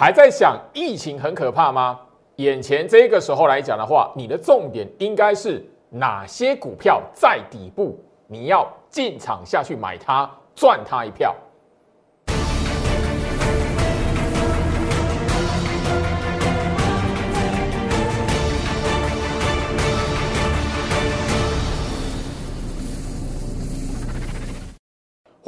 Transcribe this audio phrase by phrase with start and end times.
[0.00, 1.98] 还在想疫情很可怕吗？
[2.36, 7.98] 眼前这个时候来讲的话，你的重点应该是哪些股票在底部，
[8.28, 11.34] 你要进场下去买它，赚它一票。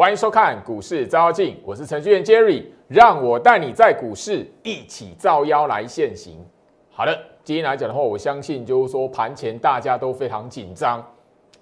[0.01, 6.43] 欢迎收看股市照妖镜，我是程序员 Jerry，让我带你在股市一起照妖来现行。
[6.91, 7.15] 好的，
[7.45, 11.07] 今天来讲的话，我相信就是说盘前大家都非常紧张。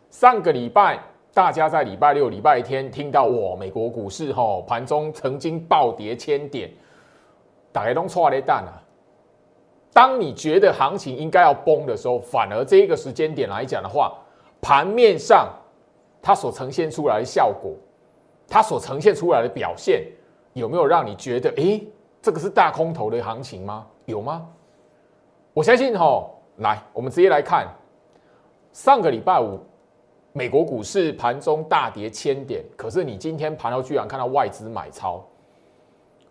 [0.08, 1.00] 上个礼拜
[1.34, 6.70] 大家在礼拜六、礼拜天听到我美国股市吼盘中曾经暴跌千点，
[7.72, 8.78] 大家都错了蛋啊！
[9.92, 14.16] 当你觉得行情应该要崩的时候，反而这一个时间点来讲的话，
[14.60, 15.52] 盘面上
[16.22, 17.72] 它所呈现出来的效果。
[18.48, 20.02] 它所呈现出来的表现
[20.54, 21.80] 有没有让你觉得，哎，
[22.22, 23.86] 这个是大空头的行情吗？
[24.06, 24.48] 有吗？
[25.52, 26.26] 我相信哈，
[26.56, 27.68] 来，我们直接来看
[28.72, 29.60] 上个礼拜五
[30.32, 35.22] 美国股市盘中大跌千点，可是你今天盘后居然看到外资买超，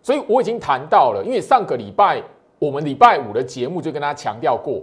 [0.01, 2.23] 所以我已经谈到了，因为上个礼拜
[2.57, 4.81] 我们礼拜五的节目就跟大家强调过。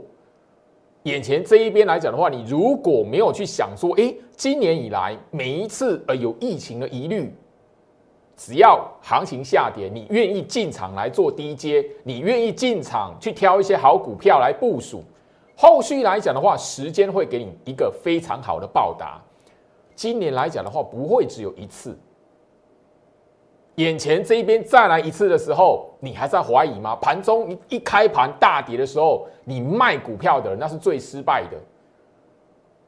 [1.04, 7.30] 眼前这一边来讲的话，你如果没有去想说，哎，今年以来每一次呃有疫情的疑虑，
[8.34, 15.04] 只要行情下跌，你愿意进场来做低阶，你愿意进场去挑一些好股票来部署，
[15.54, 19.22] 后续来讲的话，时间会给你一个非常好的报答。
[19.94, 21.94] 今年来讲的话，不会只有一次。
[23.76, 26.94] 眼前这一边再来一次的时候，你还在怀疑吗？
[27.02, 31.56] 盘中一一开盘大跌的时候，你卖股票的人那是最失败的。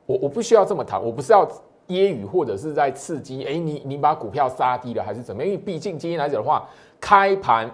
[0.07, 1.45] 我我不需要这么谈，我不是要
[1.89, 3.45] 揶揄或者是在刺激。
[3.45, 5.51] 哎，你你把股票杀低了还是怎么样？
[5.51, 6.69] 因为毕竟今天来讲的话，
[7.01, 7.69] 开盘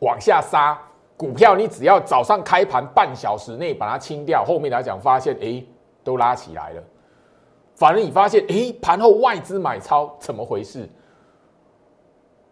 [0.00, 0.76] 往下杀
[1.16, 5.62] 股票，你只要早上开盘半小时内把它清掉，后面来讲发现哎
[6.02, 6.82] 都拉起来了。
[7.76, 10.88] 反而你发现哎盘后外资买超怎么回事？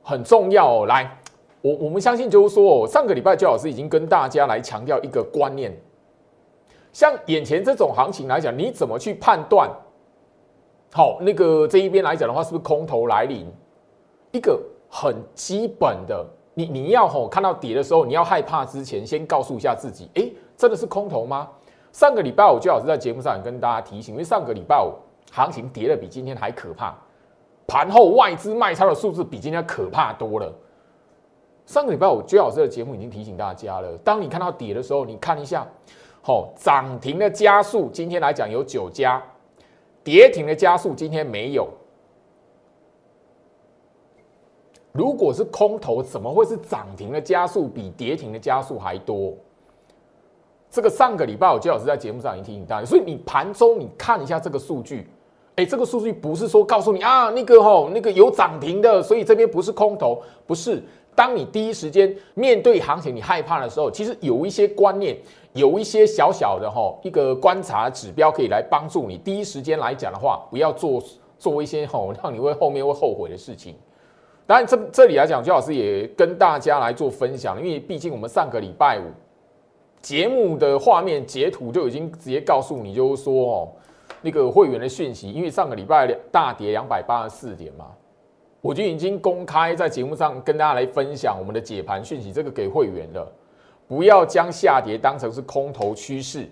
[0.09, 1.19] 很重要哦，来，
[1.61, 5.77] 我我们相信就是说，上个礼拜周老师已经跟大家来强调一个观念，
[6.93, 9.69] 像眼前这种行情来讲，你怎么去判断？
[10.93, 13.45] 好，那个这一边来讲的话，是不是空头来临？
[14.31, 16.25] 一个很基本的，
[16.55, 21.49] 你你要吼看到跌的时候，你要害怕之前，先告诉一下自己，哎，真的是空头吗？
[21.91, 24.93] 上个礼拜五周老师在节目上也跟大家提醒，因为上个礼拜五
[25.33, 26.97] 行情跌的比今天还可怕。
[27.67, 30.53] 盘后外资卖超的数字比今天可怕多了。
[31.67, 35.67] 上个礼拜我最老师的节目已经提醒大家了，当你看到跌的时候，你看一下，
[36.23, 39.21] 好涨停的加速，今天来讲有九家，
[40.05, 41.69] 跌停的加速今天没有。
[44.93, 49.35] 如果是空头，怎么会是涨停的加速比跌停的加速还多？
[50.71, 55.11] 这个上个礼拜我最老师在节目上已经提醒大家，所以你盘中你看一下这个数据。
[55.57, 60.83] 哎，这个数据不是说告诉你啊，那个吼，那个有涨停的，所以这边不是空头，不是。
[61.15, 65.17] 当你第一时间面对行情，你害怕的时候，其实有一些观念，
[65.55, 69.17] 有一些小小的吼一个观察指标可以来帮助你。
[69.17, 71.03] 第一时间来讲的话，不要做
[71.39, 73.75] 做一些吼 让你会后面会后悔的事情。
[74.47, 79.05] 当然，这这里来讲，周老师也跟大家来做分享，因为毕竟我们上个礼拜五
[80.03, 83.69] 节目的画面截图就已经直接告诉你，就是说哦。
[84.27, 87.85] 那个会员的讯息，因为上个礼拜大跌两百八十四点嘛，
[88.61, 93.33] 我就已经公开在节目上跟大家来分享我们的解盘讯息，这个给会员了，
[93.87, 96.49] 不要将下跌当成是空头趋势。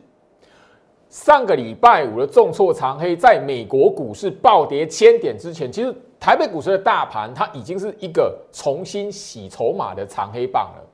[1.08, 10.84] 上个礼拜五的重挫长黑，在美国股市暴跌千点之前，其实台北股市的大盘它已经是一个重新洗筹码的长黑棒了，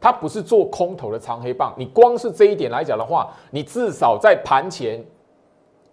[0.00, 1.74] 它不是做空头的长黑棒。
[1.76, 5.04] 你光是这一点来讲的话，你至少在盘前。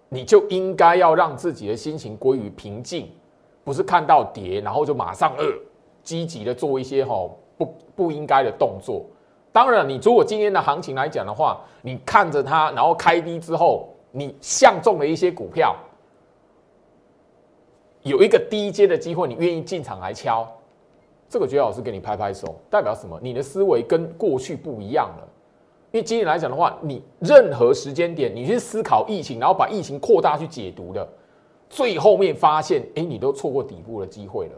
[0.10, 3.10] 你就应该要让自己的心情归于平静，
[3.64, 5.46] 不是看到跌然后就马上呃
[6.04, 9.06] 积极的做一些哈不不应该的动作。
[9.52, 15.76] 当然，你如果今天的行情来讲的话，你看着它，然后开低之后，你相中了一些股票，
[18.04, 20.48] 有一个低阶的机会，你愿意进场来敲，
[21.28, 23.20] 这个绝老师给你拍拍手，代表什么？
[23.22, 25.28] 你的思维跟过去不一样了。
[25.92, 31.08] 因为今年来讲的话，你任何时间点你去思考疫情，然后把疫情扩大去解读的，
[31.70, 34.54] 最后面发现，哎，你都错过底部的机会了。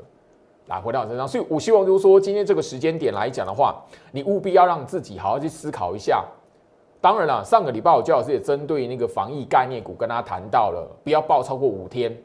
[0.68, 6.24] 来回到我身上，所以我希望就是说，今天这个时间点来讲的话，你务必要让自己好好去思考一下。
[7.02, 12.16] 当然了，上个礼拜我焦老师也针对那个防疫概念股跟大家谈到了，不要报超过五天。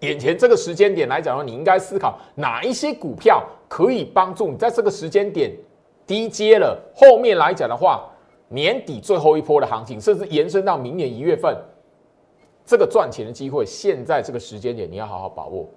[0.00, 5.50] 眼前这个时间点来讲的话，你应该思考哪一些股票可以帮助你在这个时间点
[6.10, 6.76] 低接了。
[6.92, 8.10] 后面来讲的话，
[8.48, 11.56] 年底最后一波的行情，甚至延伸到明年一月份，
[12.66, 15.68] 这个赚钱的机会，现在这个时间点你要好好把握。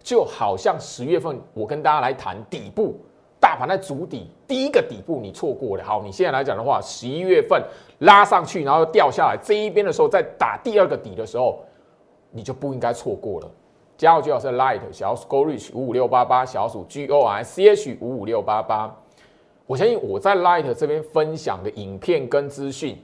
[0.00, 2.94] 就好像十月份我跟大家来谈底部，
[3.40, 5.82] 大盘在筑底，第一个底部你错过了。
[5.82, 7.60] 好，你现在来讲的话，十一月份
[7.98, 11.58] 拉上去，然后掉下来这一边的时候，在打第二个底的时候。
[12.32, 13.50] 你就不应该错过了。
[13.96, 18.94] 加号就要是 Light 小鼠 Go Reach 五五六八八小鼠 G O I C H 五五六八八。
[19.66, 22.96] 我相信我在 Light 这边分享的影片跟资讯，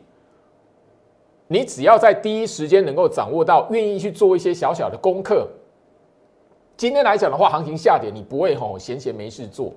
[1.49, 5.49] 你只要在第一时间能够掌握到，愿意去做一些小小的功课。
[6.77, 9.73] 今天来讲的话，行情下跌，你不会吼闲闲没事做。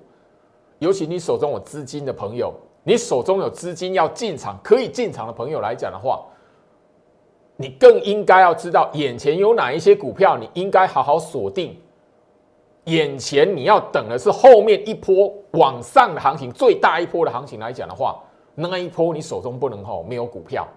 [0.80, 2.54] 尤其你手中有资金的朋友，
[2.84, 6.26] 你手中有资金要进场可以进场的朋友来讲的话。
[7.58, 11.80] 你更应该要知道，眼前有哪一些股票，你应该好好锁定。
[12.86, 18.22] 眼前你要等的是后面一波往上的行情，最大一波的行情来讲的话，
[18.54, 20.68] 那一波你手中不能吼没有股票，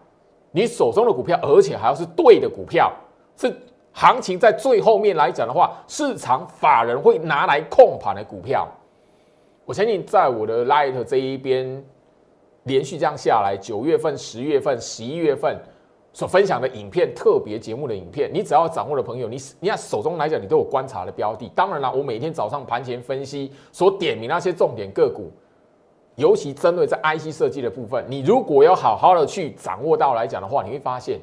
[0.50, 2.92] 你手中的股票，而且还要是对的股票，
[3.36, 3.54] 是
[3.92, 8.66] 行情在最后面来讲的话，市场法人会拿来控盘的股票。
[9.66, 11.84] 我相信在我的 Light 这一边，
[12.62, 15.58] 连续这样下来，九月份、十月份、十一月份。
[16.12, 21.48] 所分享的影片，特别节目的影片，你只要掌握的朋友，你你看手中来讲，你都有观察的标的。
[21.54, 25.30] 当然了，我每天早上盘前分析所点名那些重点个股，
[26.16, 31.20] 尤其针对在 IC 设计的部分，你如果要好好的去掌握到来讲的话，你会发现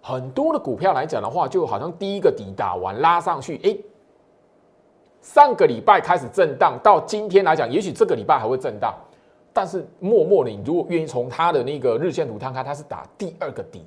[0.00, 3.76] 很多的股票来讲的话，就好像第一个底打完拉上去，哎，
[5.20, 8.92] 上个礼拜开始震荡，到今天来讲，也许这个礼拜还会震荡。
[9.52, 13.84] 但是默默的，你如果愿意从它的那个日线图看看，它是打第二个底，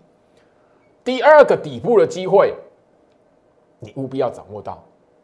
[1.04, 2.54] 第二个底部的机会，
[3.80, 4.84] 你务必要掌握到。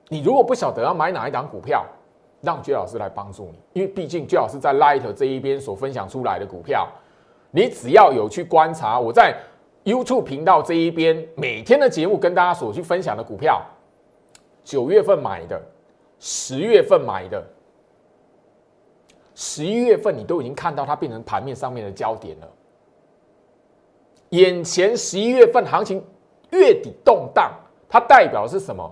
[0.10, 1.86] 你如果不晓得要买哪一档股票，
[2.42, 6.88] 让居老师来帮助你，因为毕竟居老师在 Light 这一边所分享出来的股票，
[7.52, 9.38] 你只要有去观察我在
[9.84, 13.62] YouTube 频道这一边每天的节目跟大家所去分享的股票，
[14.64, 15.62] 九月份买的，
[16.20, 17.44] 十月份买的。
[19.42, 22.48] 十一月份，你都已经看到它变成盘面上面的焦点了。
[24.30, 26.00] 眼前十一月份行情
[26.52, 27.52] 月底动荡，
[27.90, 28.88] 它代表的是什么？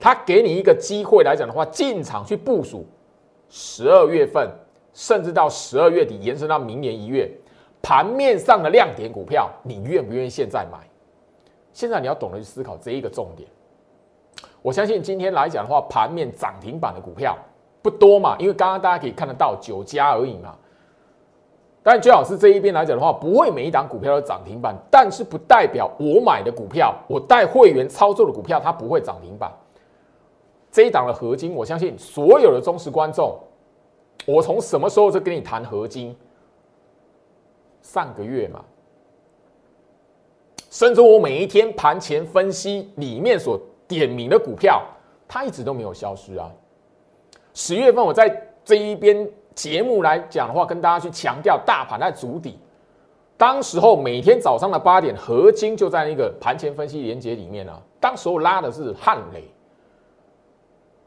[0.00, 2.84] 它给你一个机会来讲的话，进场去部署
[3.48, 4.50] 十二月份，
[4.92, 7.30] 甚至到十二月底延伸到明年一月
[7.80, 10.80] 盘面上的亮点股票，你愿不愿意现在买？
[11.72, 13.48] 现在你要懂得去思考这一个重点。
[14.62, 17.38] 我相信今天来讲的话，盘面涨停板的股票。
[17.86, 20.56] 不多嘛，因为刚刚大家可以看得到九家而已嘛。
[21.84, 29.52] 但最好是这一边来讲的话，不会每一档股票都涨停板，但是不代表我买的股票，我带会员操作的股票，它不会涨停板。
[30.72, 33.38] 这一档的合金，我相信所有的忠实观众，
[34.26, 36.16] 我从什么时候就跟你谈合金？
[37.82, 38.64] 上个月嘛，
[40.70, 43.56] 甚至我每一天盘前分析里面所
[43.86, 44.82] 点名的股票，
[45.28, 46.50] 它一直都没有消失啊。
[47.56, 48.30] 十月份我在
[48.66, 52.58] 这一边节目来讲的话，跟大家去强调大盘在筑底。
[53.38, 57.80] 当时候每天早上的八点，合金就在那个盘前分析连接里面啊。
[57.98, 59.42] 当时候拉的是汉雷，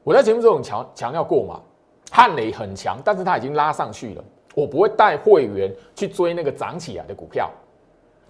[0.04, 1.62] 我在节目中强强调过嘛，
[2.10, 4.24] 汉雷很强，但是它已经拉上去了，
[4.56, 7.48] 我不会带会员去追那个涨起来的股票。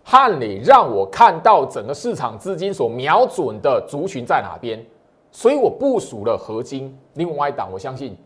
[0.03, 4.85] 汉雷让我看到整个市场资金所瞄准的族群在哪边。
[5.31, 8.17] 所以我部署了合金，另外一档，我相信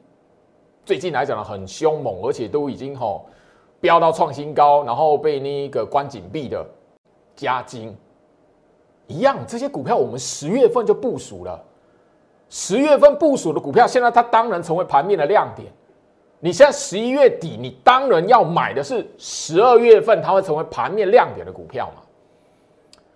[0.86, 3.26] 最近来讲呢很凶猛，而且都已经吼
[3.82, 6.66] 飙到创新高，然后被那个关紧闭的
[7.36, 7.96] 加金
[9.08, 11.62] 一样，这些股票我们十月份就部署了，
[12.50, 15.72] 十月份部署的股票，现在它当然成为盘面的亮点。
[16.40, 22.02] 你现在十一月底，你当然要买的是十二月份它会成为盘面亮点的股票嘛？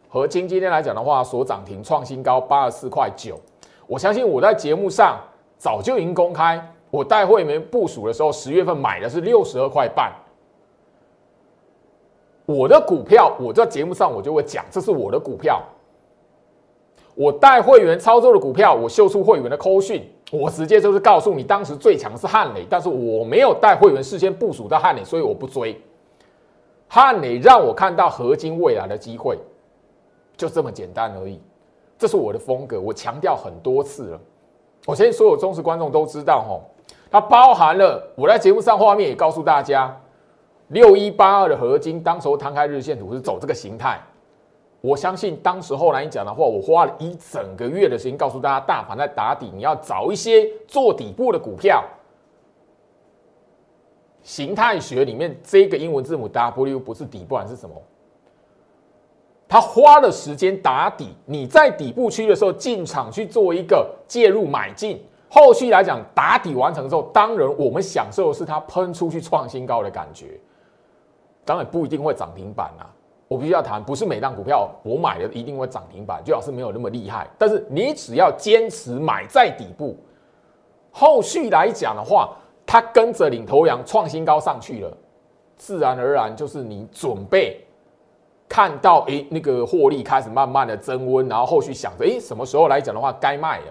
[0.10, 3.40] 合金今天来讲的话，所涨停创新高八十四块九。
[3.88, 5.20] 我相信我在节目上
[5.58, 10.14] 早就已经公开，我带会员部署的时候，十月份买的是六十二块半。
[12.46, 15.62] 我的股票，我在节目上我就会讲，这是我的股票。
[17.16, 25.82] 我带会员操作的股票，我秀出会员的扣讯，我直接就是告诉你，当时最强是汉磊，但是我没有带会员事先部署到汉磊，所以我不追。
[26.88, 29.38] 汉磊让我看到合金未来的机会，
[30.38, 31.42] 就这么简单而已。
[31.98, 34.20] 这是我的风格，我强调很多次了。
[34.86, 36.62] 我相信所有忠实观众都知道，哦，
[37.10, 39.94] 它包含了我在节目上画面也告诉大家，
[40.70, 44.00] 六一八二的合金，当时候摊开日线图是走这个形态，
[44.80, 51.84] 我相信当时候来你讲的话，我花了一整个月的时间告诉大家，大盘在打底，你要找一些做底部的股票。
[54.22, 57.76] 形态学里面这个英文字母 W 不是底部，还是什么？
[59.48, 70.40] 他花了时间打底，你在底部区的时候进场去做一个介入买进，后续来讲打底完成之后，当然我们享受的是它喷出去创新高的感觉，
[71.46, 72.92] 当然不一定会涨停板啊。
[73.30, 77.28] 我必须要谈，不是每档股票我买的一定会涨停板，最好是没有那么厉害。
[77.38, 79.98] 但是你只要坚持买在底部，
[80.92, 82.34] 后续来讲的话，
[82.66, 84.98] 它跟着领头羊创新高上去了，
[85.58, 87.62] 自然而然就是你准备
[88.50, 93.66] 看到哎那个获利开始慢慢的增温，然后后续想着哎什么时候来讲的话该卖了。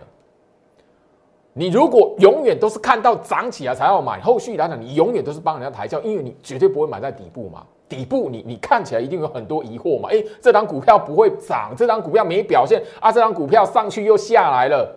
[1.52, 7.64] 你如果永远都是看到涨起来才要买，后续来讲你永远都是帮人家抬轿，因为你绝对不会买在底部嘛。
[7.88, 10.08] 底部你你看起来一定有很多疑惑嘛？
[10.10, 14.94] 诶，这张股票不会涨，这张股票没表现啊，这张股票上去又下来了。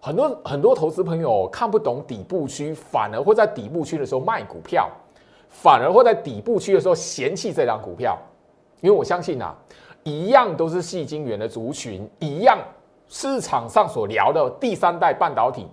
[0.00, 4.90] 很多很多投资朋友看不懂底部区，反而会在底部区的时候卖股票，
[5.48, 8.18] 反而会在底部区的时候嫌弃这张股票。
[8.82, 9.56] 因为我相信啊，
[10.02, 12.58] 一样都是细晶圆的族群，一样
[13.08, 15.66] 市场上所聊的第三代半导体。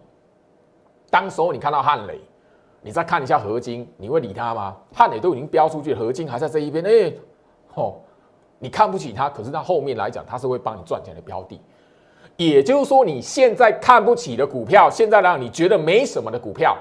[1.10, 2.22] 当时候你看到汉磊。
[2.82, 4.74] 你再看一下合金，你会理他吗？
[4.94, 7.13] 汉磊都已经标出去，合金还在这一边，哎，
[7.68, 8.01] 吼，
[8.58, 11.60] 你看不起他，可是他后面来讲，他是会帮你赚钱的标的。
[12.38, 16.78] 也就是说，你现在看不起的股票，现在让你觉得没什么的股票，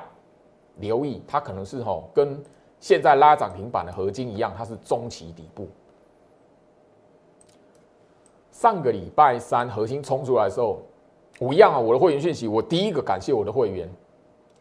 [0.76, 2.40] 留意它可能是吼跟
[2.78, 5.66] 现在拉涨停板的合金一样，它是中期底部。
[8.60, 10.82] 上个礼拜三核心冲出来的时候，
[11.38, 13.88] 我一样啊，我的会员讯息，我第一个感谢我的会员。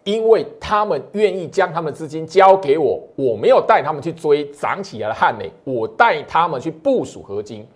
[0.04, 7.68] 因为他们愿意将他们资金交给我，我没有带他们去追涨起来的汉美，我带他们去部署合金，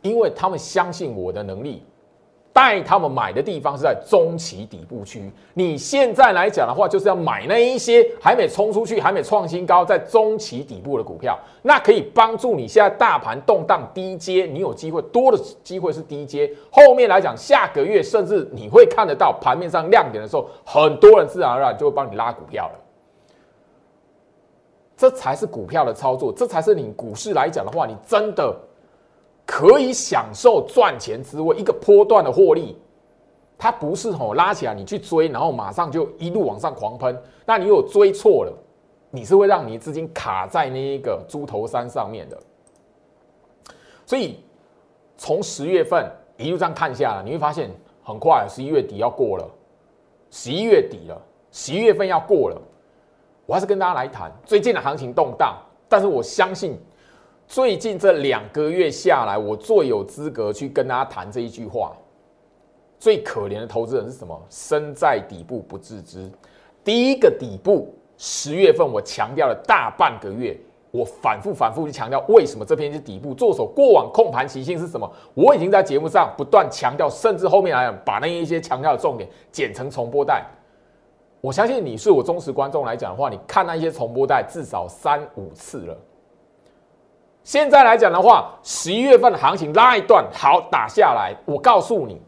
[0.00, 1.82] 因为他们相信我的能力。
[2.52, 5.32] 带他们买的地方是在中期底部区。
[5.54, 16.50] 你现在来讲的话，就是要买那一些还没冲出去、还没创新高，在中期底部的股票，那可以帮助你现在大盘动荡低阶，你有机会多的机会是低阶。
[16.70, 22.78] 后面来讲，下个月甚至你会看得到盘面上亮点的时候，很多人自然而然就会帮你拉股票了。
[24.94, 28.54] 这才是股票的操作，这才是你股市来讲的话，你真的。
[29.52, 32.74] 可以享受赚钱滋味，一个波段的获利，
[33.58, 37.14] 它不是吼拉起来你去追，然后马上就一路往上狂喷。
[37.44, 38.52] 那你有追错了，
[39.10, 42.42] 你是会让你资金卡在那一个猪头山上面的。
[44.06, 44.42] 所以
[45.18, 47.70] 从十月份一路这样看下来，你会发现
[48.02, 49.46] 很快十一月底要过了，
[50.30, 52.58] 十一月底了，十一月份要过了。
[53.44, 55.58] 我还是跟大家来谈最近的行情动荡，
[55.90, 56.80] 但是我相信。
[57.52, 61.94] 最近这两个月下来，我最有资格去跟大家谈这一句话。
[62.98, 64.42] 最可怜的投资人是什么？
[64.48, 66.30] 身在底部不自知。
[66.82, 70.58] 第一个底部，十月份我强调了大半个月，
[70.90, 73.34] 我反复反复去强调，为什么这篇是底部？
[73.34, 75.06] 做手过往控盘习性是什么？
[75.34, 80.42] 我已经在节目上不断强调，甚至后面来，把那一些强调的重点剪成重播带。
[81.42, 85.94] 我相信你是我忠实观众来讲的话，你看那些重播带至少三五次了。
[87.44, 92.20] 现在来讲的话，十一月份的行情拉一段好打下来，我告诉你，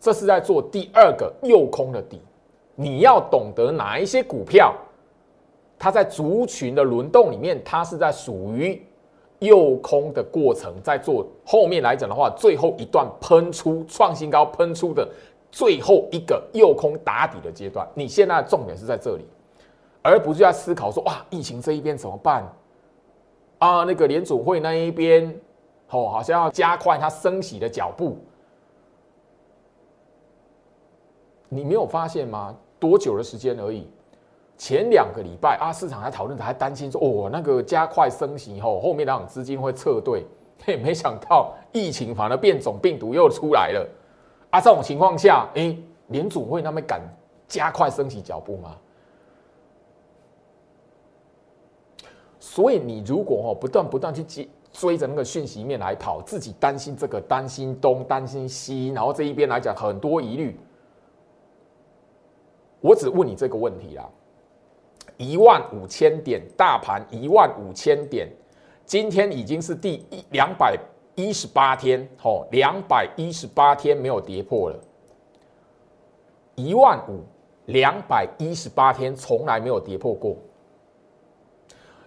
[0.00, 2.22] 这是在做第二个诱空的底。
[2.74, 4.74] 你要懂得哪一些股票，
[5.78, 8.82] 它在族群的轮动里面，它是在属于
[9.40, 15.06] 诱空的过程，在做后面来讲的话，最后一段喷出创新高喷出的
[15.50, 17.86] 最后一个诱空打底的阶段。
[17.92, 19.26] 你现在重点是在这里，
[20.02, 22.42] 而不是在思考说哇，疫情这一边怎么办？
[23.58, 25.28] 啊，那个联储会那一边，
[25.90, 28.18] 哦，好像要加快它升息的脚步。
[31.48, 32.54] 你没有发现吗？
[32.78, 33.88] 多久的时间而已？
[34.58, 40.24] 前两个礼拜啊，市场还讨论，还担心说，哦，那个加快升息以后，后面那种资金会撤退。
[40.64, 43.86] 嘿，没想到疫情反而变种病毒又出来了。
[44.50, 45.76] 啊，这种情况下，哎，
[46.08, 47.00] 联储会那边敢
[47.46, 48.74] 加快升息脚步吗？
[52.48, 60.56] 所以你如果哦不断不断去接追着那个讯息面来跑，自己担心这个担心东担心西，然后这一边来讲很多疑虑。
[62.80, 64.08] 我只问你这个问题啦，
[65.16, 68.28] 一万五千点大盘一万五千点，
[68.84, 70.78] 今天已经是第一两百
[71.16, 74.78] 一十八天，哦两百一十八天没有跌破了，
[76.54, 77.24] 一万五
[77.64, 80.36] 两百一十八天从来没有跌破过。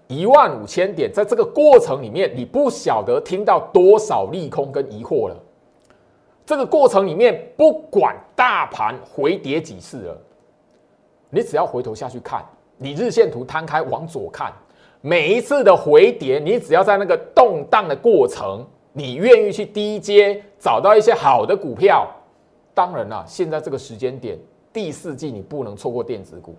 [0.09, 5.37] 一万五千点，在这个过程里面，你不晓得听到多少利空跟疑惑了。
[6.47, 10.17] 这个过程里面，不管大盘回跌几次了，
[11.29, 12.43] 你只要回头下去看，
[12.75, 14.51] 你日线图摊开往左看，
[14.99, 22.07] 每一次的回跌，你只要在那个动荡的过程，你愿意去低阶找到一些好的股票。
[22.73, 24.35] 当然了，现在这个时间点，
[24.73, 26.55] 第四季你不能错过电子股。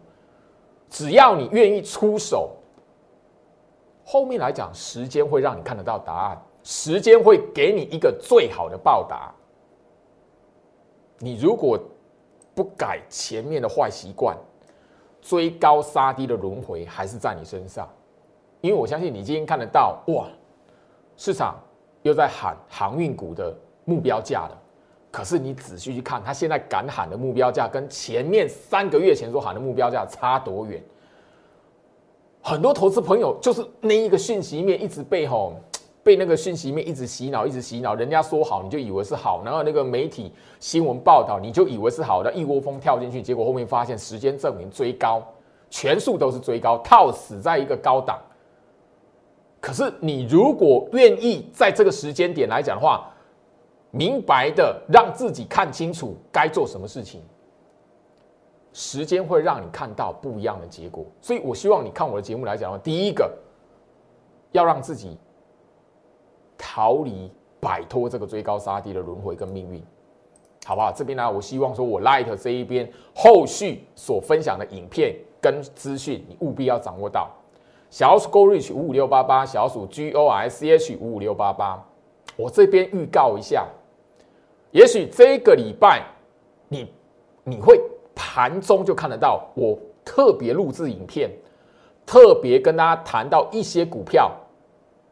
[0.89, 2.53] 只要你愿意出手，
[4.11, 9.33] 后面来讲，时间会让你看得到答案，时间会给你一个最好的报答。
[11.19, 11.79] 你如果
[12.53, 14.37] 不改前面的坏习惯，
[15.23, 17.89] 追高杀低的轮回还是在你身上。
[18.61, 20.27] 因为我相信你今天看得到，哇，
[21.17, 21.55] 市场
[22.03, 24.61] 又在喊航运股的目标价了。
[25.13, 30.83] 可是你仔细去看，他现在敢喊的目标价，跟前面三个月前所喊的目标价差多远？
[32.43, 35.55] 很多投资朋友就是那一个讯息面一直被吼，
[36.03, 37.95] 被那个讯息面一直洗脑，一直洗脑。
[37.95, 45.23] 人家说好，你就以为是好；然后那个媒体新闻报道，你就以为是好的，一窝蜂跳进去，结果后面发现时间证明追高，
[45.69, 48.19] 全数都是追高，套死在一个高档。
[49.61, 53.13] 可是你如果愿意在这个时间点来讲的话，
[53.91, 57.21] 明白的，让自己看清楚该做什么事情。
[58.73, 63.31] 时间会让你看到不一样的结果，所以我希望你看我的节目来讲的话，第一个
[64.53, 65.19] 要让自己
[66.57, 69.83] 逃离、摆脱这个追高杀低的轮回跟命运，
[70.65, 70.93] 好不好？
[70.93, 77.31] 这边呢，我希望说我 Light 这一边后续所分享的影片跟资讯，你务必要掌握到。
[77.91, 81.85] 小鼠 Go Reach 五五六八八，小鼠 G O R C H 五五六八八，
[82.37, 83.67] 我这边预告一下。
[84.71, 86.07] 也许这个礼拜，
[86.69, 86.89] 你
[87.43, 87.81] 你会
[88.23, 91.31] 盘中就看得到我特别录制影片，
[92.05, 94.31] 特别跟大家谈到一些股票，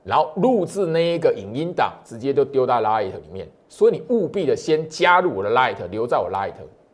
[0.04, 3.48] 然后录制那一个影音档，直接就丢到 Light 里面。
[3.66, 6.52] 所以你务必的先加入我的 Light，留在我 Light。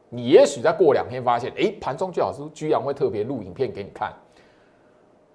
[0.09, 4.13] 你也许再过两天发现，哎，盘中最好是居然会特别录影片给你看。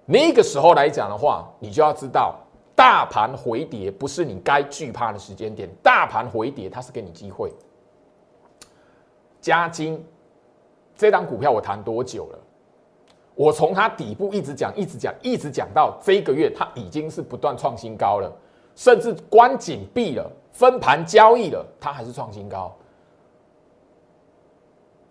[0.06, 2.40] 那个时候来讲的话，你就要知道。
[2.74, 7.52] 大盘回跌不是你该惧怕的时间点，大盘回跌它是给你机会。
[9.38, 10.02] 加金
[11.00, 12.38] 这张股票我谈多久了？
[13.34, 18.30] 我从它底部一直讲，一直讲，一直讲到这个月，它已经是不断创新高了，
[18.76, 22.70] 甚至关紧闭了，分盘交易了，它还是创新高。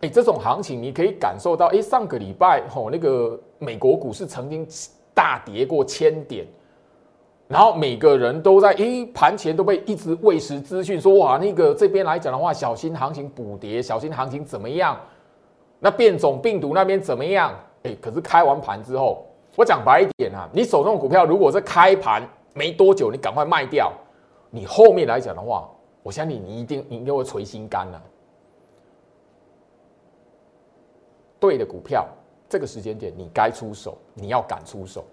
[0.02, 4.68] 哎，这种行情你可以感受到，哎，上个礼拜吼那个美国股市曾经
[5.16, 6.46] 大跌过千点。
[7.48, 14.96] 然后每个人都在诶盘前都被一直喂食资讯，说哇那个这边来讲的话，小心行情补跌，小心行情怎么样？
[15.80, 17.58] 那变种病毒那边怎么样？
[17.84, 22.22] 哎，可是开完盘之后，我讲白一点啊，你手中的股票如果是开盘
[22.54, 23.92] 没多久，你赶快卖掉，
[24.50, 25.70] 你后面来讲的话，
[26.04, 28.02] 我相信你一定你一定会垂心肝了。
[31.40, 32.06] 对的股票，
[32.50, 35.06] 这个时间点你该出手，你要敢出手，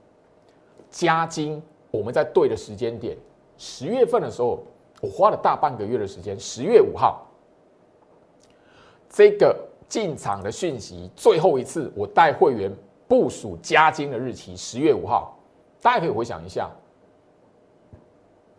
[0.91, 1.63] 加金。
[1.93, 3.17] 我们在对的时间点，
[3.57, 4.63] 十月份的时候，
[5.01, 6.39] 我花了大半个月的时间。
[6.39, 7.25] 十月五号，
[9.09, 9.57] 这个
[9.89, 12.73] 进场的讯息，最后一次我带会员
[13.07, 15.39] 部署加金的日期，十月五号，
[15.81, 16.69] 大家可以回想一下，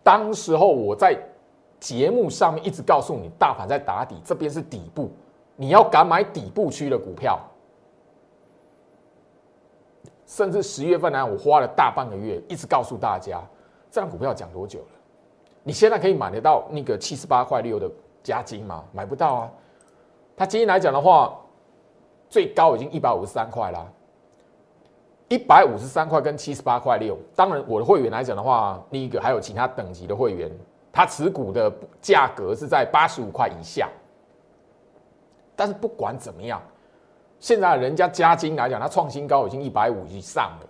[0.03, 1.17] 当时候我在
[1.79, 5.11] 节目上面一直告诉你，大盘在打底，这边是底部，
[5.55, 7.39] 你要敢买底部区的股票。
[10.25, 13.41] 甚至十月份呢，我花了大半个月，一直告诉大家，
[13.91, 14.87] 这张股票讲多久了？
[15.63, 17.89] 你现在可以买得到那个七十八块六的
[18.23, 18.83] 加金吗？
[18.93, 19.51] 买不到啊！
[20.37, 21.35] 它今天来讲的话，
[22.29, 23.85] 最高已经一百五十三块啦，
[25.27, 27.17] 一百五十三块跟七十八块六。
[27.35, 30.49] 当然，我的会员来讲的话，另一个还有其他等级的会员，
[30.91, 33.89] 他持股的价格是在八十五块以下。
[35.55, 36.61] 但是不管怎么样。
[37.39, 40.67] 现在人家加金来讲，它创新高已经一百五以上了。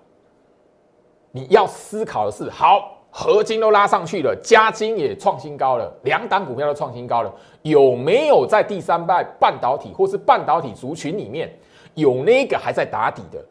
[1.31, 11.51] 你要思考的是，好，合金都拉上去了，加金也创新高了，两档股票都创新高了，有没有在第三代半导体或是半导体族群里面
[11.95, 13.43] 有那个还在打底的？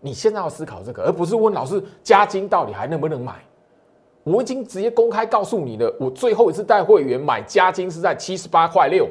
[0.00, 3.34] 你现在要思考这个，而不是问老师加金到底还能不能买。
[4.24, 9.08] 我已经直接公开告诉你了，我最后一次带会员买加金是在七十八块六。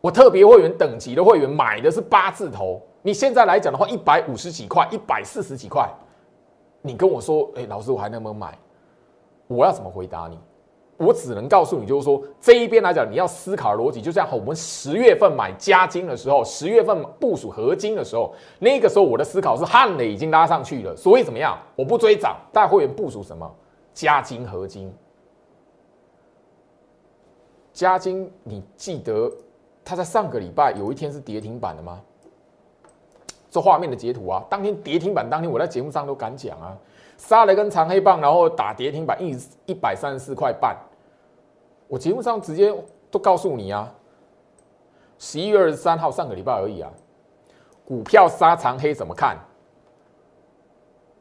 [0.00, 5.86] 我特别会员等级的会员买的是八字头，你现在来讲的话，一百五十几块，一百四十几块，
[6.86, 8.56] 你跟我说，哎，老师我还能不能买？
[9.48, 10.38] 我要怎么回答你？
[10.98, 21.58] 我只能告诉你，就是说这一边来讲，你要思考逻辑，就像我们十月份买加金的时候，十月份部署合金的时候，那个时候我的思考是汉磊已经拉上去了，所以怎么样？
[21.76, 23.54] 我不追涨，大会员部署什么
[23.92, 24.90] 加金合金？
[27.74, 29.30] 加金，你记得
[29.84, 32.00] 它在上个礼拜有一天是跌停板的吗？
[33.56, 36.76] 这画面的截图啊，当天跌停板当天，我在节目上都敢讲啊，
[37.16, 40.76] 杀了一根长黑棒，然后打跌停板一一百三十四块半，
[41.88, 42.70] 我节目上直接
[43.10, 43.90] 都告诉你啊，
[45.18, 46.92] 十一月二十三号上个礼拜而已啊，
[47.82, 49.38] 股票杀长黑怎么看？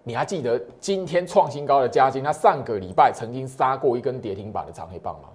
[0.04, 5.30] 你还记得今天创新高的加金，它上个礼拜曾经杀过一根跌停板的长黑棒吗？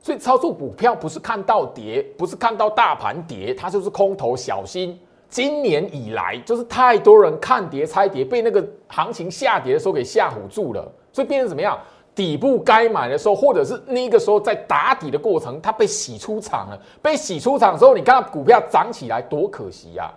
[0.00, 4.98] 所以操作股票不是看到跌，不是看到大盘跌，它就是空头小心。
[5.32, 11.78] 今年以来，就是太多人看跌猜跌，被那个行情下跌的时候给吓唬住了，所以变成怎么样？
[12.14, 16.78] 底部该买的时候，或者是那个时候在打底的过程，它被洗出场了。
[17.00, 20.12] 被洗出场之后，你看股票涨起来，多可惜呀！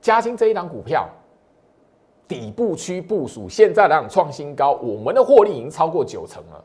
[0.00, 1.06] 嘉兴这一档股票，
[2.26, 6.64] 底部区部署，现在来讲创新高，我们的获利已经超过九成了。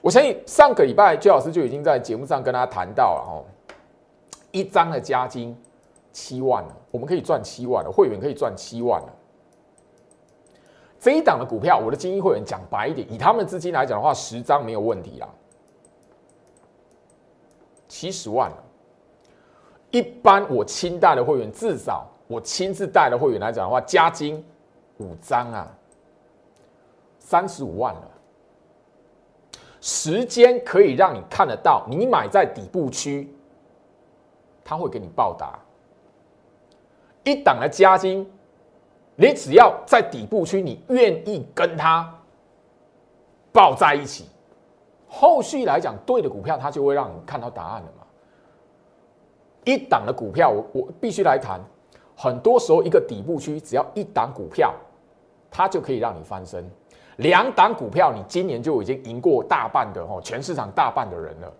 [0.00, 3.44] 我相信上个礼拜，周老师就已经在节目上跟大家谈到了哦，
[4.50, 5.54] 一张的加金
[6.12, 9.08] 七万了，我们可以赚七万了，会员可以赚七万了。
[11.00, 15.28] 这一档的股票，我的精英会员讲白一点，以他们资金来讲的话，十张没有问题啦，
[17.88, 18.56] 七十万了。
[19.90, 24.44] 一般我亲带的会员，至少我亲自带的会员来讲的话，加金
[24.98, 25.76] 五张啊，
[27.18, 28.10] 三十五万了。
[29.80, 33.34] 时间可以让你看得到，你买在底部区，
[34.62, 35.58] 他会给你报答。
[37.24, 38.28] 一档的加金，
[39.16, 42.12] 你只要在底部区，你愿意跟他
[43.52, 44.26] 抱在一起，
[45.08, 48.04] 后续来讲对的股票，它就会让你看到答案了嘛。
[49.64, 51.60] 一档的股票，我我必须来谈。
[52.16, 54.74] 很多时候，一个底部区，只要一档股票，
[55.50, 56.68] 它就可以让你翻身。
[57.18, 61.52] 两档股票，你今年就已经赢过大半的哦，全市场大半的人了。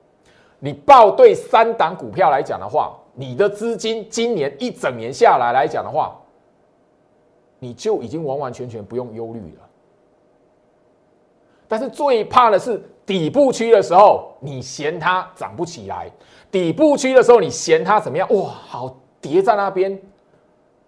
[0.65, 6.17] 你报对三档股票来讲的话，你的资金今年一整年下来来讲的话，
[7.59, 9.69] 你就已经完完全全不用忧虑了。
[11.67, 16.07] 但是最怕的是底部区的时候，你嫌它涨不起来；
[16.49, 18.29] 底部区的时候，你嫌它怎么样？
[18.33, 20.01] 哇，好叠在那边，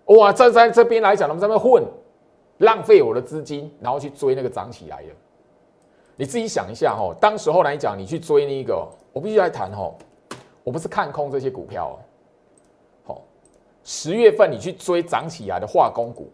[0.05, 1.83] 哇，站在这边来讲，他们在那混。
[2.59, 5.09] 浪费我的资金，然后去追那个涨起来的。
[6.17, 9.93] 你自己想一下哈，当时候来讲，你去追那个，我必须来谈哈，
[10.63, 11.99] 我不是看空这些股票哦，
[13.05, 13.23] 好，
[13.83, 16.31] 十月份你去追涨起来的化工股，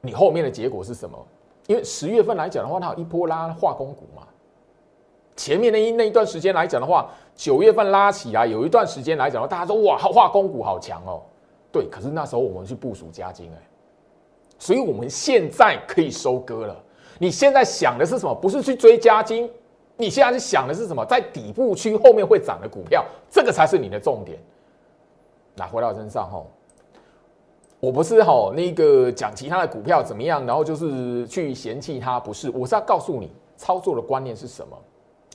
[0.00, 1.18] 你后面的结果是什么？
[1.66, 4.26] 因为十月份来讲的话，它有一波拉化工股嘛，
[5.36, 11.22] 前面那一那一段时间来讲的话，九月份拉起来，有一段时间来讲，大家说哇，好化工股好强哦。
[11.72, 13.58] 对，可是那时候我们去部署加金哎，
[14.60, 16.84] 所以我们现在可以收割了。
[17.18, 18.34] 你现在想的是什么？
[18.34, 19.50] 不是去追加金，
[19.96, 21.04] 你现在是想的是什么？
[21.06, 24.38] 在底部区后面会涨的股票，这个才是你的重点。
[25.56, 26.44] 那回到身上哈，
[27.80, 34.78] 我不是哈那个讲其他的股票怎么样，然后就是去嫌弃它，不是，我是要告诉你操作的观念是什么。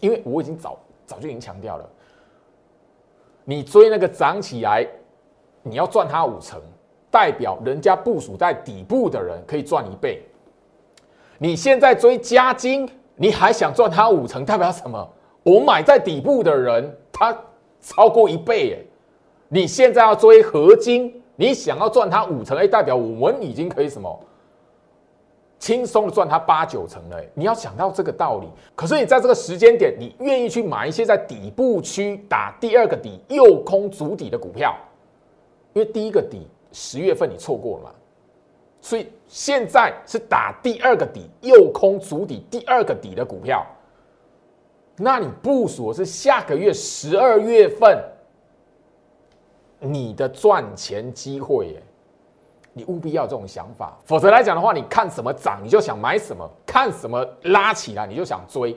[0.01, 1.89] 因为我已经早早就已经强调了，
[3.43, 4.87] 你追那个涨起来。
[5.67, 6.61] 你要赚它五成，
[7.15, 10.21] 代表人家部署在底部的人可以赚一倍。
[11.37, 15.09] 你现在追加金，你还想赚它五成，代表什么？
[15.41, 17.33] 我买在底部的人，他
[17.79, 18.83] 超过一倍哎。
[19.47, 24.19] 你现在要追合金，你想要赚它五成，哎，代表我们已经可以什么？
[25.57, 27.17] 轻松的赚它八九成了。
[27.33, 28.47] 你要想到这个道理。
[28.75, 34.75] 可是你在这个时间点，你愿意去买一些在底部区打第二个底、右空足底的股票？
[35.71, 36.45] 因为第一个底
[36.77, 37.91] 十月份你错过了嘛，
[38.81, 43.65] 所以现在是打第二个底，右空足底第二个底的股票，
[44.97, 48.03] 那你部署是下个月十二月份
[49.79, 51.83] 你的赚钱机会耶，
[52.73, 58.75] 你务必要这种想法，否则来讲的话，你看什么涨你就想买什么，看什么拉起来你就想追，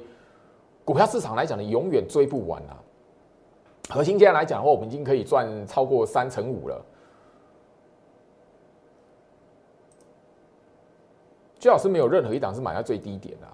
[0.85, 2.79] 股票市场来讲你永远追不完啊。
[3.91, 6.81] 核心现在来讲的话，我们已经可以赚超过三成五了。
[11.59, 13.47] 最好是没有任何一档是买在最低点的，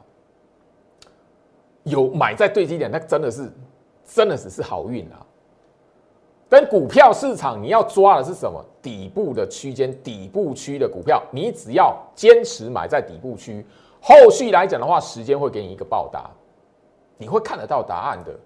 [1.84, 3.50] 有买在最低点，那真的是
[4.04, 5.24] 真的只是好运啊。
[6.48, 8.64] 但股票市场你要抓的是什么？
[8.80, 13.64] 底部的区间、底部区的股票，你只要坚持买在底部区，
[14.00, 16.30] 后续来讲的话，时间会给你一个报答，
[17.16, 18.38] 你会看得到答案的。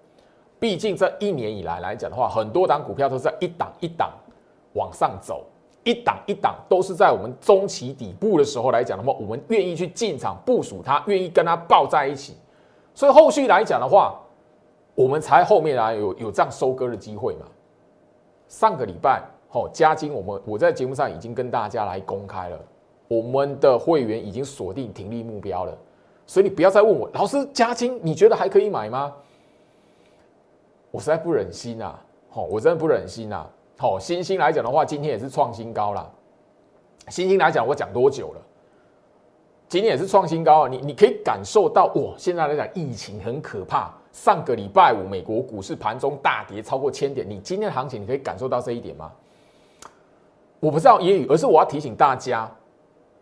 [0.57, 4.11] 毕竟这一年以来来讲的话，很多档股票都是在一档一档
[4.73, 5.45] 往上走，
[5.83, 12.35] 一档一档都是在我们中期底部的时候来讲的话，我们愿意去进场部署它，愿意跟它抱在一起。
[12.93, 14.19] 所以后续来讲的话，
[14.93, 17.45] 我们才后面啊有有这样收割的机会嘛。
[18.47, 22.59] 上个礼拜，好加金，我们我在节目上已经跟大家来公开了，
[23.07, 25.77] 我们的会员已经锁定停利目标了。
[26.27, 29.13] 所以你不要再问我，老师加金，你觉得还可以买吗？
[30.91, 31.95] 我实在不忍心呐，
[32.29, 33.47] 好，我真的不忍心呐。
[33.81, 36.11] 好，新兴来讲的话，今天也是创新高了。
[37.07, 38.41] 新兴来讲，我讲多久了？
[39.69, 40.67] 今天也是创新高啊！
[40.67, 43.89] 你你可以感受到，哇，现在来讲疫情很可怕。
[44.11, 49.09] 上个礼拜五，美国股市盘中大跌超过千点，你今天的行情，你可以感受到这一点吗？
[50.59, 52.51] 我不知道言语，而是我要提醒大家，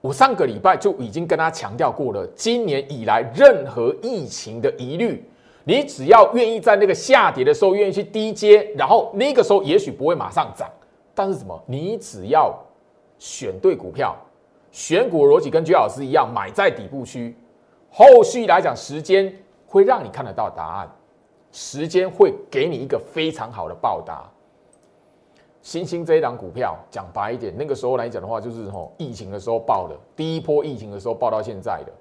[0.02, 5.24] 我上个礼拜就已经跟他强调过了，今年以来任何疫情的疑虑。
[5.68, 10.72] 你只要愿意在那个下跌的时候愿意去低接，然后那个时候也许不会马上涨，
[11.14, 11.62] 但是什么？
[11.66, 12.58] 你只要
[13.20, 14.16] 选对股票，
[14.72, 17.36] 选股逻辑跟居老师一样，买在底部区，
[17.92, 19.30] 后续来讲时间
[19.68, 20.90] 会让你看得到答案，
[21.52, 24.24] 时间会给你一个非常好的报答。
[25.62, 31.92] 新兴这一档股票，讲白一点，那个时候来讲的话，就是吼疫情的时候报的，第一波疫情的时候报到现在的。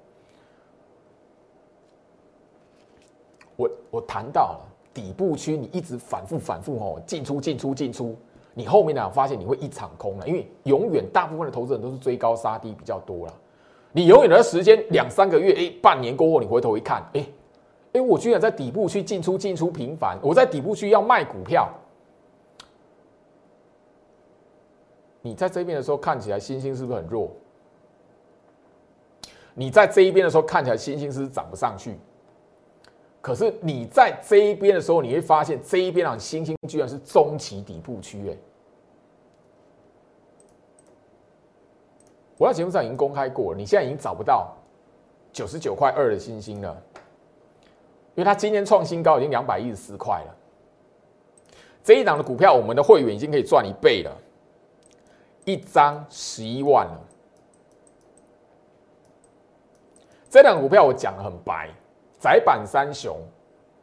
[3.57, 4.61] 我我谈到了
[4.93, 8.15] 底部区，你一直反复反复哦，进出进出进出，
[8.53, 13.33] 你后面呢发现你会一场空了，因为永远大部分的投资人都是追高杀低比较多了，
[13.91, 17.25] 你永远的时间两三个月，哎，半年过后你回头一看，哎，
[17.93, 21.69] 哎，我居然在底部区进出进出频繁，我在底部区要卖股票，
[25.21, 27.29] 你在这边的时候看起来星星是不是很弱？
[29.53, 31.97] 你在这一边的时候看起来星星是不是涨不上去？
[33.27, 38.37] 可是你在这一边的时候，你会发现这一边啊，星星居然是中期底部区哎！
[42.37, 44.55] 我在节目上已经公开过了，你现在已经找不到
[45.33, 46.81] 九十九块二的星星了，
[48.15, 50.33] 因为它今天创新高已经两百一十四块了。
[51.83, 54.17] 这一档的股票，我们的会员已经可以赚一倍了，
[55.43, 57.01] 一张十一万了。
[60.29, 61.69] 这档股票我讲的很白。
[62.19, 63.15] 窄板三雄，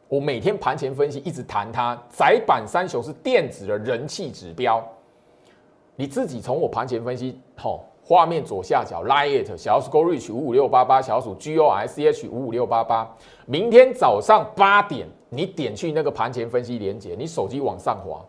[0.09, 1.97] 我每天盘前分析一直谈它。
[2.09, 4.83] 窄板三雄是电子的人气指标，
[5.95, 13.09] 你自己从我盘前分析，好，画面左下角 Lite 小鼠 Go Reach 五五六八八，小鼠 Gosh 五五六八八。
[13.45, 18.23] 明天早上八点，你点去那个盘前分析连接，你手机往上滑，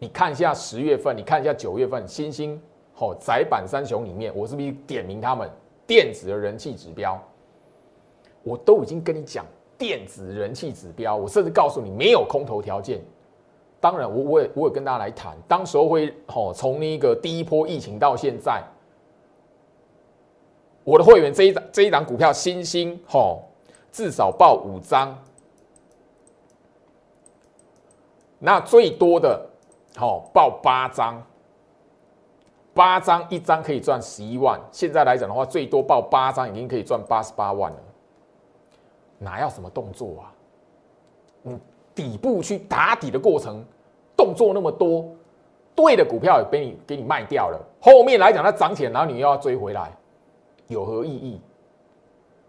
[0.00, 2.60] 你看一下十月份，你看一下九月份，星星
[2.92, 5.48] 好窄板三雄里面，我是不是点名他们
[5.86, 7.16] 电子的人气指标？
[8.42, 9.44] 我都已经跟你讲
[9.78, 13.00] 电子人气指标，我甚至告诉你没有空头条件。
[13.80, 18.62] 当然，我我也我也跟大家来谈，当时候会吼从那个第一波疫情到现在，
[20.84, 23.42] 我的会员这一档这一档股票新兴吼
[23.90, 25.18] 至少报五张，
[28.38, 29.44] 那最多的
[29.96, 31.20] 吼报八张，
[32.72, 34.60] 八张一张可以赚十一万。
[34.70, 37.78] 现在来讲的话，最多报八张已经可以赚八十八万了。
[39.22, 40.32] 哪要什么动作啊？
[41.42, 41.58] 你，
[41.94, 43.64] 底部去打底的过程，
[44.16, 45.08] 动作那么多，
[45.74, 47.60] 对的股票也被你给你卖掉了。
[47.80, 49.90] 后面来讲它涨起来，然后你又要追回来，
[50.66, 51.40] 有何意义？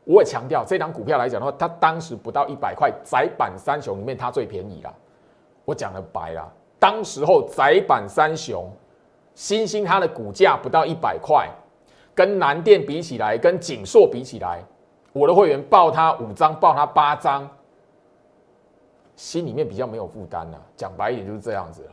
[0.05, 4.93] 我也强调，这张股票来讲的话，它当时不到一百块，窄板三雄里面它最便宜了。
[5.65, 8.69] 我讲的白了，当时候窄板三雄，
[9.33, 11.49] 新兴它的股价不到一百块，
[12.13, 14.61] 跟南电比起来，跟景硕比起来。
[15.13, 17.47] 我的会员报他五张，报他八张，
[19.15, 20.59] 心里面比较没有负担了。
[20.75, 21.91] 讲白一点就是这样子了。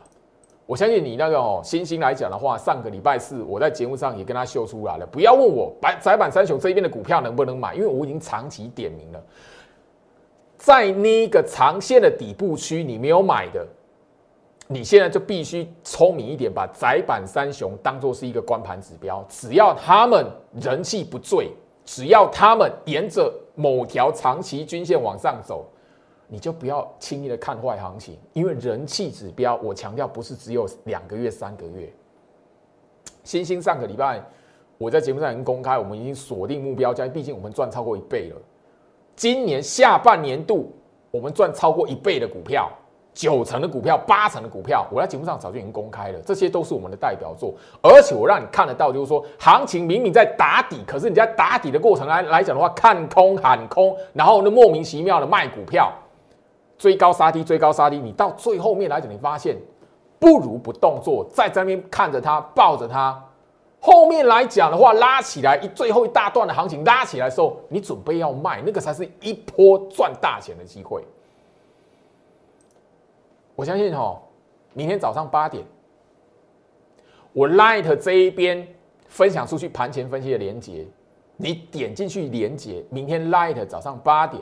[0.65, 5.05] 我相信你那个哦，星星来讲的话，上个礼拜四我在节目上也跟他秀出来了。
[5.05, 9.21] 不要问我白窄板三雄这一边的股票能不能买，因为我已经长期点名了，
[10.57, 13.67] 在那个长线的底部区你没有买的，
[14.67, 21.51] 你现在就必须聪明一点，把窄板三雄当做是一个关盘指标，只要他们人气不坠。
[21.93, 25.65] 只要他们沿着某条长期均线往上走，
[26.25, 31.91] 你就不要轻易的看坏行情，因为人气指标，我强调不是只有两个月、三个月。
[33.25, 34.23] 星星上个礼拜
[34.77, 38.41] 我在节目上已经公开，我们已经锁定目标价，毕竟我们赚超过一倍了。
[39.13, 40.71] 今年下半年度
[41.11, 42.71] 我们赚超过一倍的股票，
[43.13, 55.91] 九成的股票、八成的股票，我在节目上早就已经公开了，这些都是我们的代表作，而且我让你看得到，就是说行情明明在打底，可是你在打底的过程来来讲的话，看空喊空，然后呢莫名其妙的卖股票，
[56.77, 59.57] 追高杀低，追高杀低，你到最后面来讲，你发现
[60.17, 63.21] 不如不动作，在这边看着它，抱着它，
[63.81, 71.03] 后面来讲的话拉起来一最后一大段的行情拉起来的时候，你准备要卖，那个才是一波赚大钱的机会。
[73.61, 74.19] 我相信哈，
[74.73, 75.63] 明天早上八点，
[77.31, 78.67] 我 Light 这一边
[79.07, 80.87] 分享出去盘前分析的连接，
[81.37, 84.41] 你点进去连接，明天 Light 早上八点，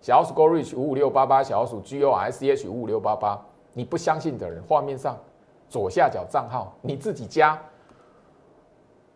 [0.00, 5.18] 小鼠 Go Reach 五五六八八，小鼠 GOSH 五五六八八，你不相信的人，画面上
[5.68, 7.60] 左下角账号你自己加。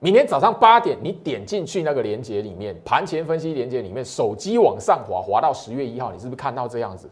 [0.00, 7.08] 明天早上八点，你点进去那个连接里面，盘前分析连接里面，手机往上滑，滑到十月一号，你是不是看到这样子？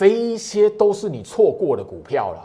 [0.00, 2.40] 这一些都是你错过的股票啦，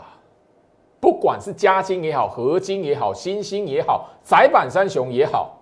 [1.00, 5.58] 不管是嘉金也好，合金也好，新兴也好，窄板三雄也好，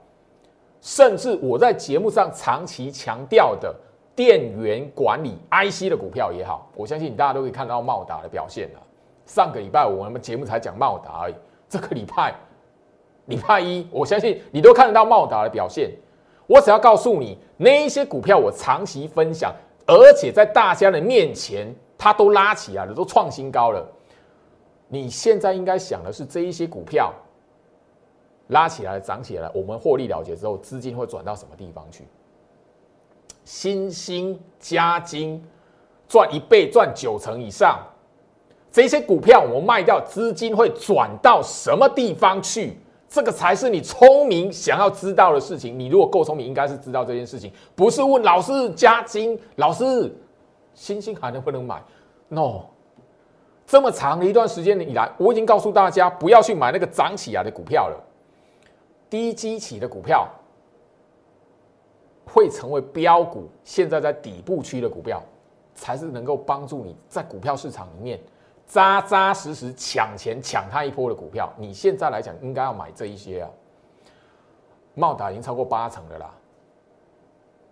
[0.81, 3.73] 甚至我在节目上长期强调的
[4.13, 8.81] 电源管理 IC 的股票也好，我相信你大家都可以看到茂达的表现了。
[9.25, 11.35] 上个礼拜我们节目才讲茂达而已，
[11.69, 12.35] 这个礼拜
[13.27, 15.93] 礼拜一，我相信你都看得到茂达的表现。
[16.49, 19.55] 我只要告诉你，那一些股票我长期分享，
[19.87, 21.73] 而且在大家的面前。
[21.97, 23.87] 它都拉起来了，都创新高了。
[24.89, 27.13] 你现在应该想的是，这一些股票
[28.49, 32.05] 拉起来、涨起来，我们获利了结之后，资金会转到什么地方去？
[33.45, 35.43] 新兴加金
[36.07, 37.81] 赚一倍、赚九成以上，
[38.71, 42.79] 这些股票我们卖掉，资金会转到什么地方去？
[43.09, 45.79] 这个才是你聪明想要知道的事情。
[45.79, 50.13] 你如果够聪明，应该是知道这件事情，不是问老师加金，老师
[50.75, 51.83] 新兴还能不能买
[52.29, 52.63] ？no，
[53.67, 57.97] 这么长的一段时间以来，我已经告诉大家不要去买那个涨起来的股票了。
[59.09, 60.29] 低基起的股票
[62.27, 65.23] 会成为标股，现在在底部区的股票
[65.75, 68.21] 才是能够帮助你在股票市场里面
[68.67, 71.53] 扎扎实实抢钱抢它一波的股票。
[71.57, 73.51] 你现在来讲，应该要买这一些啊。
[74.95, 76.33] 茂达已经超过八成的啦，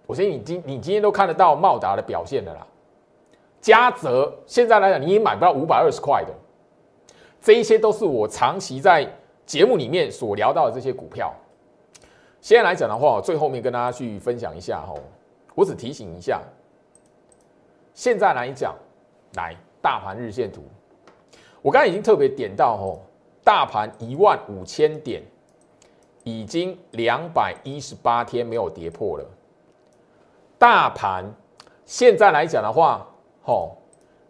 [0.06, 2.66] 我相信你今你今天都看得到茂达的表现的啦。
[3.62, 6.34] 嘉泽现在来讲，你也买不到五百二十块的，
[7.40, 9.08] 这一些都是我长期在
[9.46, 11.32] 节目里面所聊到的这些股票。
[12.40, 14.92] 现在来讲的话，最后面跟大家去分享一下哈，
[15.54, 16.42] 我只提醒一下。
[17.94, 18.74] 现在来讲，
[19.34, 20.62] 来大盘日线图，
[21.62, 22.98] 我刚才已经特别点到哦，
[23.44, 25.22] 大盘一万五千点，
[26.24, 29.24] 已经两百一十八天没有跌破了。
[30.58, 31.32] 大盘
[31.84, 33.06] 现在来讲的话，
[33.44, 33.76] 好，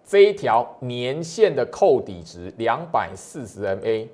[0.03, 4.09] 这一条年线的扣底值两百四十 MA，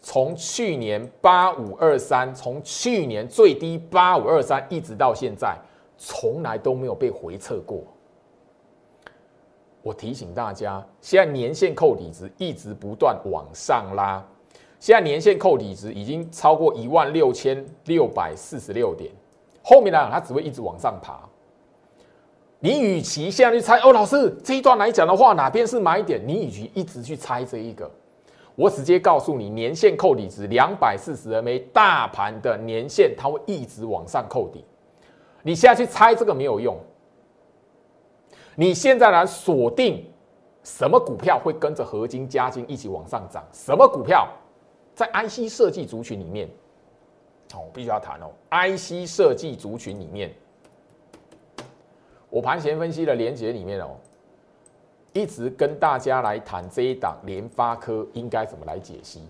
[0.00, 5.54] 从去年八五二三，从去年最低八五二三，一直到现在，
[5.98, 7.84] 从来都没有被回测过。
[9.82, 14.24] 我提醒大家，现在年线扣底值一直不断往上拉，
[14.80, 19.12] 现在年线扣底值已经超过一万六千六百四十六点，
[19.62, 21.28] 后面来讲它只会一直往上爬。
[22.64, 26.22] 你与其现在去猜哦，老师这一段来讲的话，哪边是买点？
[26.24, 27.90] 你与其一直去猜这一个，
[28.54, 34.64] 我直接告诉你，年线扣底值两百四十 MA，大盘的年线它会一直往上扣底。
[35.42, 36.78] 你现在去猜这个没有用。
[38.54, 40.06] 你现在来锁定
[40.62, 43.44] 什么股票会跟着合金、加金一起往上涨？
[43.52, 44.28] 什么股票
[44.94, 46.46] 在 IC 设计族群里面？
[47.54, 50.32] 哦，我必须要谈哦，IC 设计族群里面。
[52.32, 53.90] 我盘前分析的连接里面哦，
[55.12, 59.20] 一直跟大家来谈这一档联发科应该怎么来解析。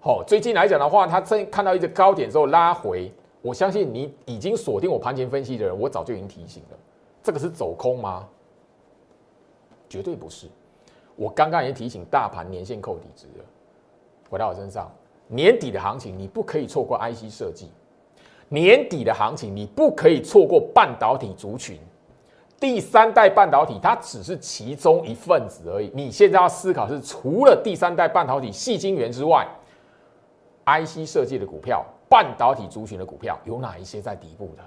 [0.00, 6.76] 好，最近来讲的话，它正看到一个高点之后拉回，我相信你已经锁定我盘前分析的人，我早就已经提醒了，
[7.22, 8.28] 这个是走空吗？
[9.88, 10.46] 绝对不是。
[11.16, 13.44] 我刚刚也提醒大盘年线扣底值了，
[14.28, 14.92] 回到我身上，
[15.26, 17.70] 年底的行情你不可以错过 IC 设计，
[18.50, 21.78] 年底的行情你不可以错过半导体族群。
[22.60, 25.90] 第三代半导体，它只是其中一份子而已。
[25.94, 29.48] 你现在要思考是，除了第三代半导体、细晶圆之外
[30.66, 34.62] ，IC 设计的股票、半导体族群的股票有哪一些在底部的？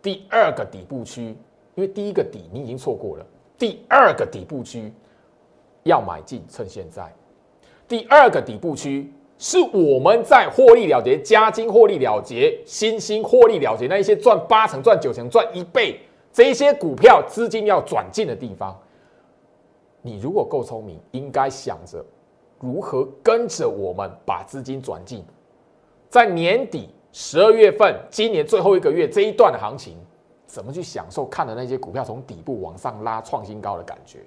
[0.00, 1.36] 第二个底部区，
[1.74, 3.26] 因为第一个底你已经错过了，
[3.58, 4.90] 第二个底部区
[5.82, 7.12] 要买进，趁现在。
[7.86, 16.00] 第二个底部区是我们在获利了结、加金获利了结、新兴获利了结那一些赚八成、赚九成、赚一倍
[16.36, 18.78] 这些股票资金要转进的地方。
[20.02, 22.04] 你如果够聪明，应该想着
[22.60, 25.24] 如何跟着我们把资金转进，
[26.10, 29.96] 在年底十二月份，今年最后一个月这一段的行情，
[30.46, 34.18] 怎么去享受看的那些股票从底部往上拉创新高的感觉，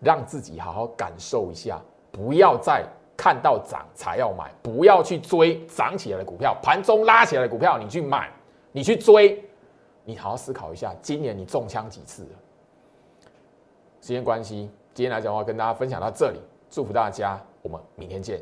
[0.00, 2.84] 让自己好好感受一下，不要再。
[3.16, 8.30] 看到涨才要买，不要去追涨起来的股票，盘中拉起来的股票你去买，
[8.72, 9.44] 你去追，
[10.04, 12.28] 你好好思考一下，今年你中枪几次了？
[14.00, 16.40] 时间关系，今天来讲的话，跟大家分享到这里，
[16.70, 18.40] 祝福大家，我们明天见。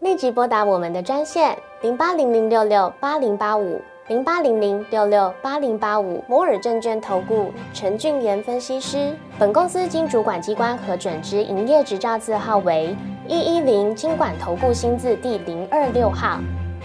[0.00, 3.80] 立即拨打我们的专线零八零零六六八零八五。
[4.08, 12.96] 零八零零六六八零八五摩尔证券投顾陈俊言分析师，本公司经主管机关核准之营业执照字号为
[13.26, 16.38] 一一零金管投顾新字第零二六号。